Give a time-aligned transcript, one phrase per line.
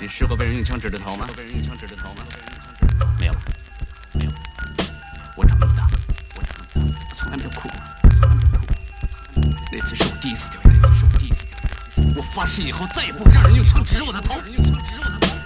[0.00, 1.26] 你试过被人用枪指着头吗？
[1.36, 2.24] 被人用枪指着头吗？
[3.18, 3.32] 没有，
[4.12, 4.30] 没有。
[5.36, 5.88] 我长这么大，
[6.36, 6.84] 我
[7.16, 7.76] 从来没有哭过。
[9.72, 10.78] 那次是我第一次掉眼泪。
[10.80, 12.14] 那次是我第一次掉眼泪。
[12.16, 14.34] 我发誓以后再也不让人用枪指着我的头。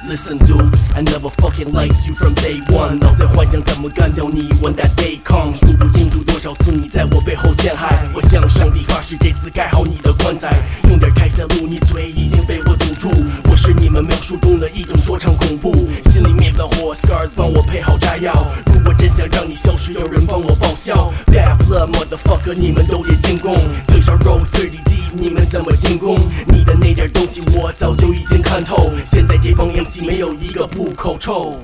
[0.04, 0.56] Listen to,
[0.94, 2.98] I never fucking liked you from day one。
[3.00, 5.54] 老在幻想怎么干掉你，When that day comes。
[5.64, 10.52] 数不清楚多少次你在我背后陷害，我向上帝发誓这次盖好你的棺材。
[10.88, 13.12] 用点开塞露，你嘴已经被我堵住。
[13.48, 15.72] 我是你们描述中的一种说唱恐怖，
[16.10, 18.34] 心里灭不了火，Scars 帮我配好炸药。
[18.74, 21.12] 如果真想让你消失，有人帮我报销。
[21.26, 23.56] d a blood, motherfucker，你们都得进攻。
[23.86, 24.91] 最少 roll thirty。
[25.14, 26.16] 你们怎么进攻？
[26.46, 28.90] 你的那点东西我早就已经看透。
[29.04, 31.54] 现在这帮 MC 没有一个不口臭。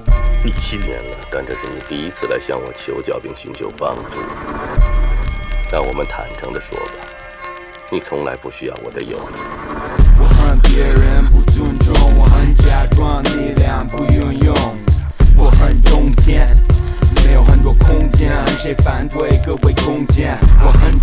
[0.44, 4.20] 你信年了，但这是你第一次来向我求教并寻求帮助。
[5.72, 6.92] 让我们坦诚的说吧，
[7.90, 10.08] 你从来不需要我的友谊。
[10.18, 14.54] 我恨别人不尊重，我恨假装力量不运用，
[15.38, 16.54] 我恨冬天
[17.24, 20.36] 没有很多空间，谁反对，各位空间。
[20.62, 20.98] 我恨。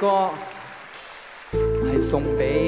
[0.00, 0.28] 歌，
[1.52, 2.65] 系送俾。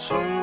[0.00, 0.39] 从。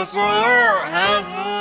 [0.00, 1.59] 和所有孩子。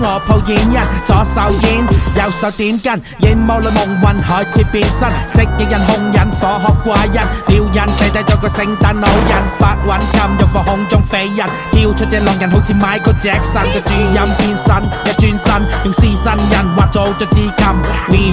[0.00, 1.84] 我抱演人，左手烟，
[2.16, 2.94] 右手点根，
[3.28, 17.66] 影雾里梦云海接变身，蜥蜴人控人，火鹤怪人，撩人射低咗个圣诞老人，白云襟玉佛空中飞人，跳出只狼人，好似买个只神个主音变身，一转身用四身人画就做字根
[18.08, 18.30] ，we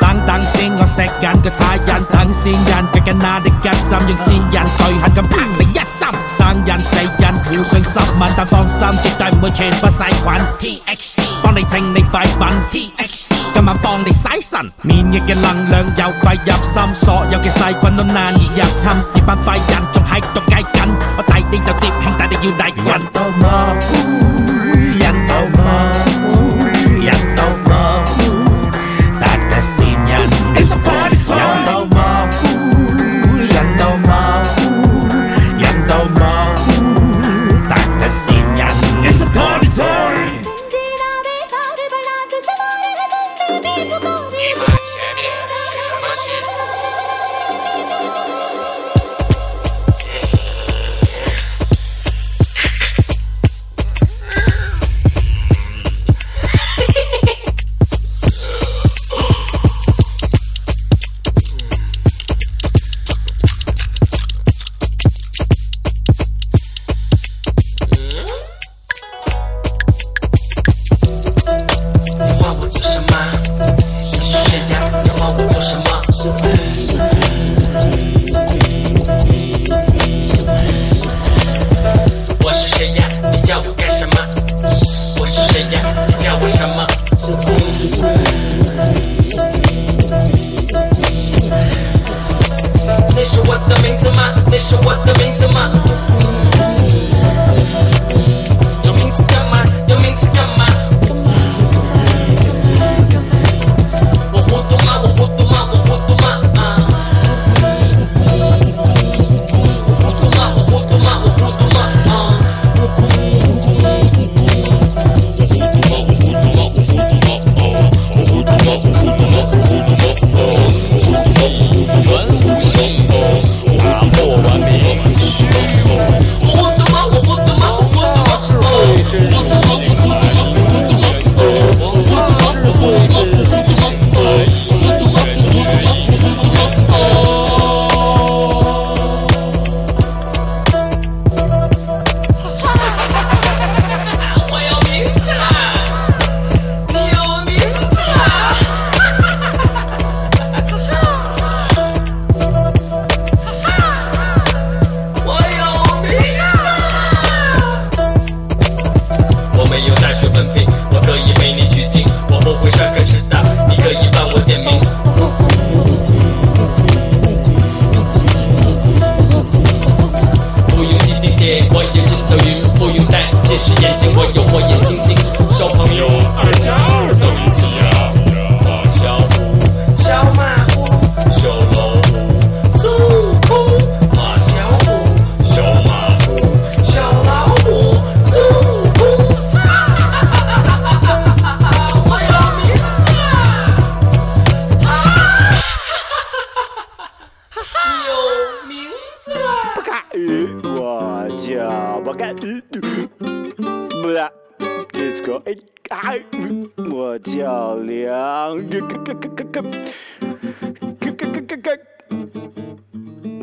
[0.00, 5.57] 等等先，我食紧个茶人，等先人，佢今日得针，用先人，巨狠咁。
[5.78, 10.32] 一针，生人死人，互信十万，但放心，绝对唔会全部洗菌。
[10.58, 18.88] T H C 帮你清你废品，T H C 今晚帮你洗神，免疫嘅能量又快入心，所有嘅细菌都难以入侵。
[18.88, 21.92] 呢班快人仲喺度计紧，我带你就接，弟，
[22.42, 23.00] 你要大圈。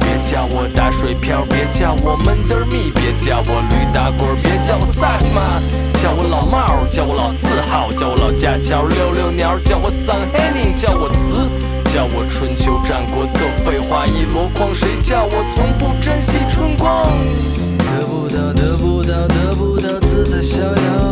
[0.00, 5.60] 别叫我打水漂，别叫我闷得密，别叫我驴打滚，别叫我萨玛，
[6.00, 11.44] 叫我老帽，叫我老字号，叫我老架桥溜溜鸟，叫我桑黑宁，叫我词，
[11.92, 14.74] 叫我春秋战国策，废话一箩筐。
[14.74, 17.02] 谁叫我从不珍惜春光？
[17.76, 21.07] 得不到，得不到，得不到自在逍遥。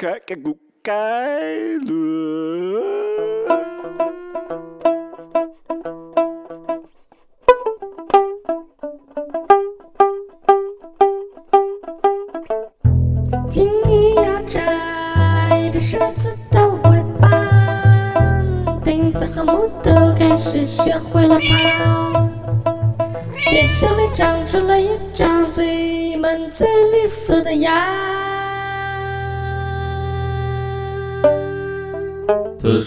[0.00, 0.36] cái cái
[0.84, 1.54] cái
[1.86, 2.59] lừa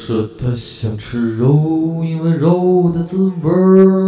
[0.06, 4.03] 说他想吃肉，因为肉的滋味儿。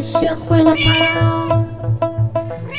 [0.00, 1.66] 学会了吗？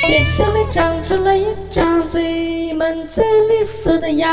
[0.08, 4.28] 别笑，里长出了一张嘴，满、嘴绿色的牙。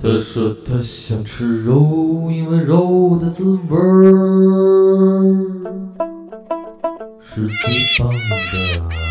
[0.00, 3.76] 他说他想吃肉，因为肉的滋味
[7.20, 9.07] 是最棒的。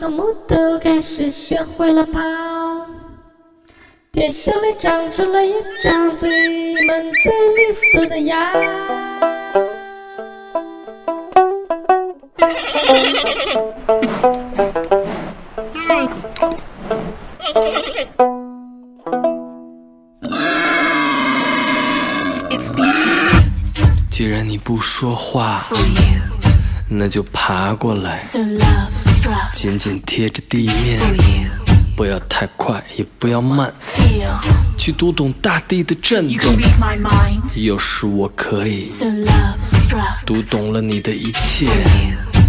[0.00, 2.20] 和木头开始学会了跑，
[4.12, 6.30] 电视里长出了一张嘴，
[6.86, 8.52] 满嘴绿色的牙。
[24.10, 25.60] 既然你不说话。
[26.90, 28.18] 那就爬过来，
[29.52, 30.98] 紧紧贴着地面，
[31.94, 33.70] 不要太快，也不要慢，
[34.78, 36.58] 去读懂大地的震动。
[37.56, 38.90] 有时我可以
[40.24, 41.66] 读懂了你的一切，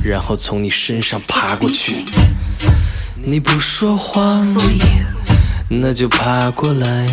[0.02, 1.98] 然后从你身上爬过去。
[3.22, 4.42] 你不说话，
[5.70, 7.06] 那就爬过来，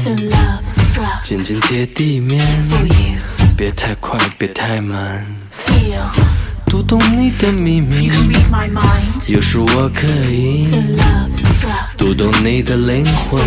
[1.24, 2.40] 紧紧贴地面，
[3.56, 5.26] 别太快，别太慢。
[6.66, 8.10] 读懂你的秘密，
[9.28, 10.66] 有时我可以
[11.96, 13.40] 读懂你的灵魂，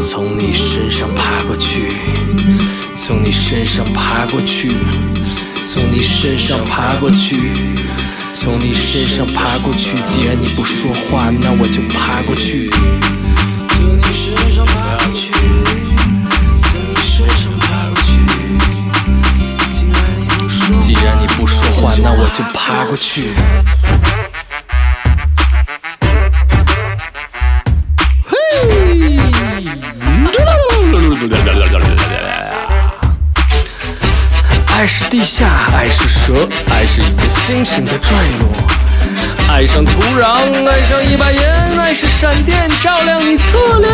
[0.01, 1.89] 从你身上爬过去，
[2.97, 4.69] 从你身上爬过去，
[5.65, 7.53] 从你身上爬过去，
[8.33, 9.95] 从你身上爬过去。
[10.05, 12.69] 既然你不说话，那我就爬过去。
[12.71, 18.15] 从你身上爬过去，从你身上爬过去。
[20.83, 23.33] 既然你不说话，那我就爬过去。
[35.11, 36.33] 地下爱是蛇，
[36.73, 40.27] 爱是一个星星的坠落，爱上土壤，
[40.69, 43.93] 爱上一把盐，爱是闪电照亮你侧脸，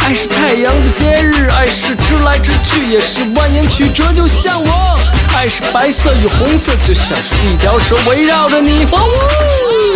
[0.00, 4.98] 爱是太阳的节日，爱是直来直去，也是蜿蜒曲折，就像我，
[5.36, 9.94] 爱是白色与红色，就像是一条蛇围绕着你和我。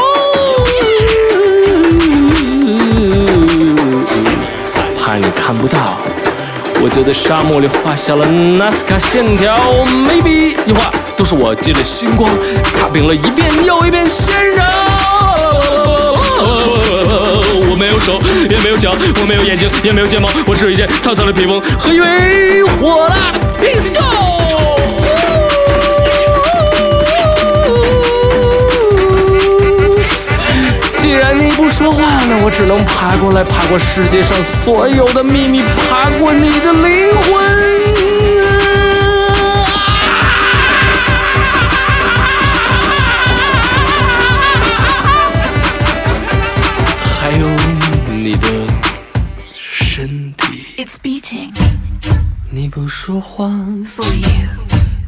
[4.99, 5.97] 怕你看不到，
[6.85, 9.57] 我就在沙漠里画下了纳斯卡线条，
[9.87, 12.31] 每笔一画都是我借的星光
[12.79, 14.82] 踏平了一遍又一遍仙人。
[17.83, 24.09] 没有手，也没有脚，我没有眼睛，也没有睫毛，我只有一件套套的披风和一位火辣的 Pisco。
[30.97, 34.31] 既然你不说话，那我只能爬过来，爬过世界上
[34.65, 37.62] 所有的秘密，爬过你的灵魂。
[53.05, 53.85] 说谎，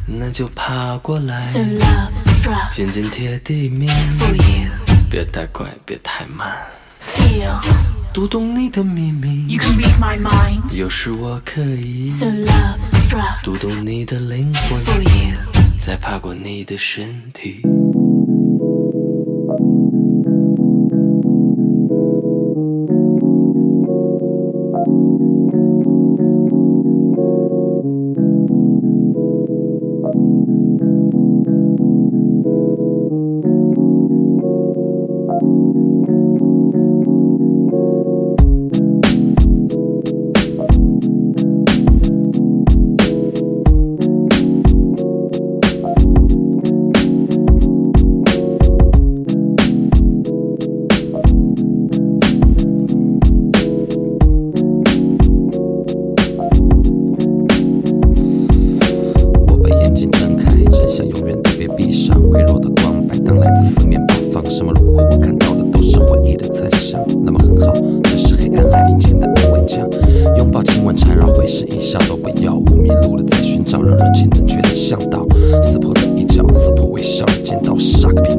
[0.05, 1.39] 那就爬过来，
[2.73, 3.89] 紧紧贴地面。
[5.09, 6.57] 别太快，别太慢
[7.01, 7.57] ，Feel.
[8.13, 9.47] 读懂你的秘密，
[10.77, 12.11] 有时我可以
[13.41, 14.77] 读懂你的灵魂，
[15.79, 17.61] 再爬过你的身体。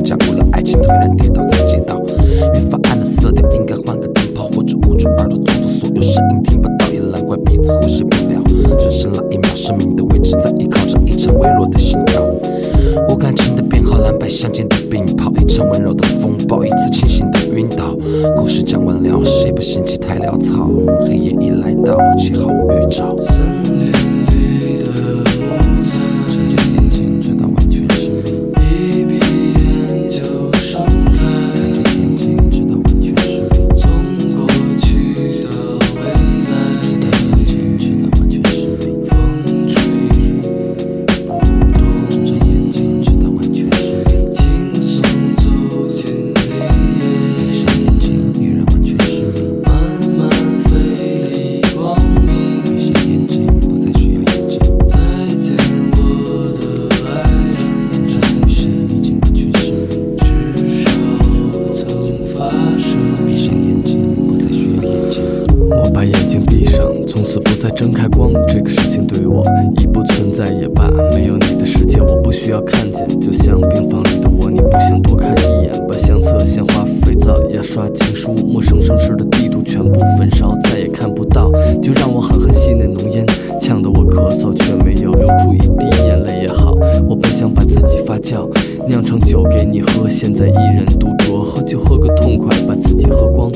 [0.07, 2.01] 架不了爱情，突然跌倒在街道，
[2.55, 8.41] 越发暗的色调，应该换个灯泡，或者捂住耳朵，阻断所有声音，听不到也难怪鼻子呼吸不了。
[8.79, 12.23] 转身那一秒，生命的位置在依靠着一场微弱的心跳。
[13.09, 17.93] 无感情的编好，蓝白相间的病号，一场温柔的风暴，一次清醒的晕倒。
[18.37, 20.71] 故事讲完了，谁不嫌弃太潦草？
[21.05, 23.17] 黑夜已来到，且毫无预兆。
[68.47, 69.43] 这个事情对于我
[69.81, 73.07] 已不存在也罢，没有你的世界我不需要看见。
[73.21, 75.71] 就像病房里的我，你不想多看一眼。
[75.89, 81.51] 把相册、鲜花、肥皂、牙刷、情书、陌生城市的地图全部焚烧，再也看不到。
[81.81, 83.25] 就让我狠狠吸那浓烟，
[83.61, 86.75] 呛得我咳嗽，却没有流出一滴眼泪也好。
[87.09, 88.47] 我本想把自己发酵，
[88.89, 93.49] 酿成酒给你喝，现在一人独酌，喝酒喝个痛快，把自己喝光。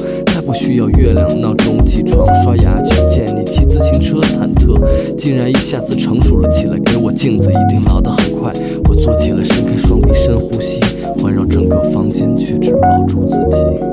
[0.51, 4.77] 我需要月亮闹钟起床刷牙去见你骑自行车忐忑，
[5.17, 6.77] 竟然一下子成熟了起来。
[6.87, 8.53] 给我镜子，一定老得很快。
[8.89, 10.81] 我坐起来，伸开双臂，深呼吸，
[11.23, 13.90] 环绕整个房间，却只抱住自己。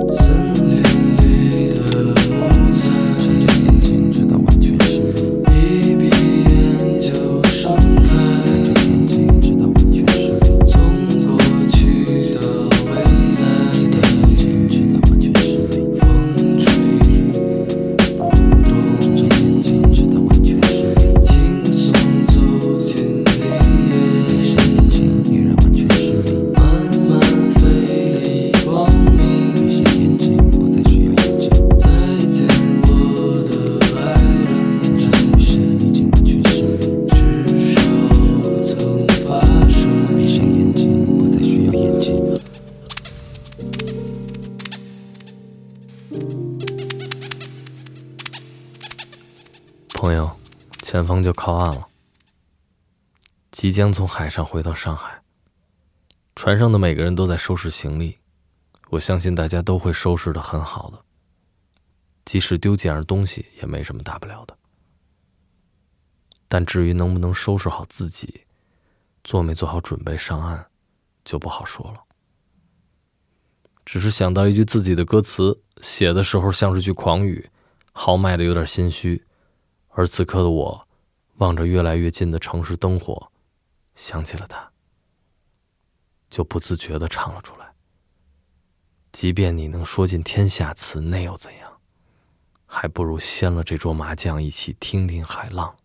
[50.98, 51.88] 前方就靠岸了，
[53.52, 55.22] 即将从海上回到上海。
[56.36, 58.18] 船上的每个人都在收拾行李，
[58.90, 61.00] 我相信大家都会收拾的很好的。
[62.26, 64.58] 即使丢几样东西也没什么大不了的。
[66.48, 68.44] 但至于能不能收拾好自己，
[69.24, 70.66] 做没做好准备上岸，
[71.24, 72.02] 就不好说了。
[73.86, 77.48] 只是想到一句自己的歌词，写的时候像是句狂语，
[77.92, 79.24] 豪迈的有点心虚，
[79.90, 80.87] 而此刻的我。
[81.38, 83.32] 望着越来越近的城市灯火，
[83.96, 84.72] 想起了他，
[86.30, 87.68] 就不自觉的唱了出来。
[89.12, 91.74] 即便你能说尽天下词，那又怎样？
[92.66, 95.76] 还不如掀了这桌麻将，一起听听海浪。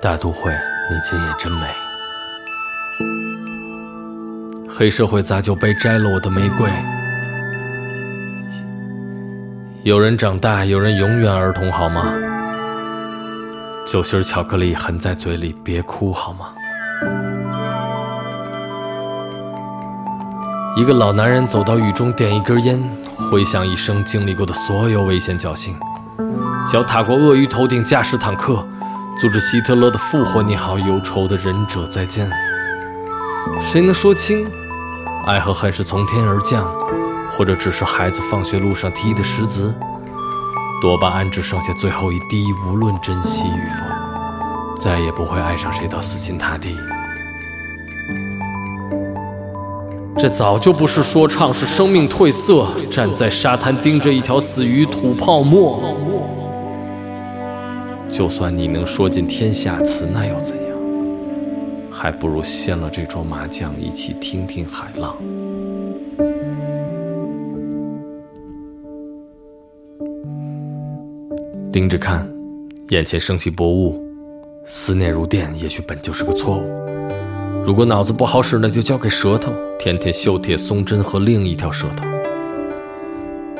[0.00, 0.52] 大都会，
[0.90, 1.66] 你今夜真美。
[4.68, 6.68] 黑社会杂酒杯摘了我的玫瑰。
[9.84, 12.04] 有人长大，有人永远儿童，好吗？
[13.84, 16.52] 酒心巧克力含在嘴里，别哭，好吗？
[20.76, 22.80] 一个老男人走到雨中，点一根烟，
[23.28, 25.74] 回想一生经历过的所有危险、侥幸。
[26.70, 28.64] 脚踏过鳄鱼头顶驾驶坦克，
[29.20, 30.40] 阻止希特勒的复活。
[30.44, 32.30] 你好，忧愁的忍者，再见。
[33.60, 34.46] 谁能说清，
[35.26, 36.72] 爱和恨是从天而降？
[37.42, 39.74] 或者只是孩子放学路上踢的石子，
[40.80, 46.68] 多巴胺只剩下最后一滴，无论珍惜与否，再也不会爱上谁到死心塌地。
[50.16, 52.64] 这早就不是说唱，是生命褪色。
[52.88, 55.82] 站在沙滩盯着一条死鱼吐泡沫。
[58.08, 60.76] 就算你能说尽天下词，那又怎样？
[61.90, 65.12] 还不如掀了这桌麻将，一起听听海浪。
[71.72, 72.30] 盯着看，
[72.90, 73.98] 眼前升起薄雾，
[74.66, 77.14] 思念如电，也许本就是个错误。
[77.64, 82.04] 如果脑子不好使，那就交给舌头，天天锈铁松针和另一条舌头。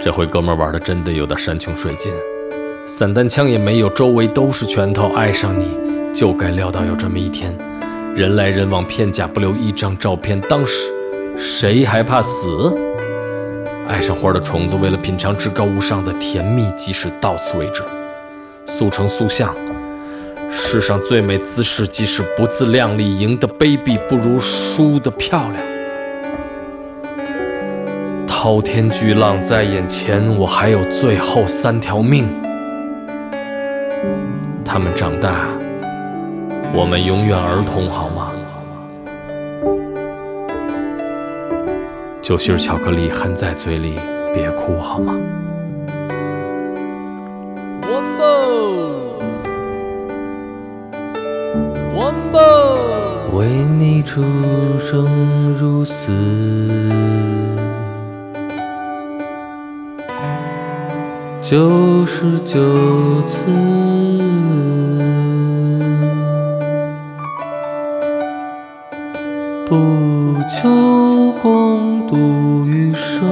[0.01, 2.13] 这回哥们玩的真的有点山穷水尽，
[2.85, 5.09] 散弹枪也没有，周围都是拳头。
[5.15, 5.65] 爱上你
[6.13, 7.57] 就该料到有这么一天，
[8.15, 10.39] 人来人往，片甲不留，一张照片。
[10.51, 10.93] 当时
[11.35, 12.77] 谁还怕死？
[13.89, 17.83] 爱上花的虫子，为了品尝至高无上的甜蜜，即使到此为止。
[18.73, 19.55] 速成塑像，
[20.51, 21.87] 世上最美姿势。
[21.87, 28.27] 即使不自量力，赢得卑鄙，不如输得漂亮。
[28.27, 32.27] 滔天巨浪在眼前，我还有最后三条命。
[34.65, 35.49] 他们长大，
[36.73, 38.33] 我们永远儿童好吗？
[42.23, 43.95] 酒心巧克力含在嘴里，
[44.35, 45.15] 别哭好吗？
[53.35, 53.47] 为
[53.79, 54.21] 你出
[54.79, 56.13] 生入死
[61.41, 62.57] 九十九
[63.23, 63.39] 次，
[69.67, 73.27] 不求共度余生，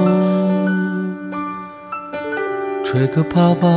[2.83, 3.69] 吹个泡泡。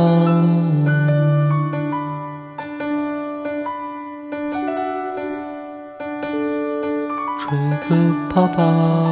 [7.87, 9.04] 그 바바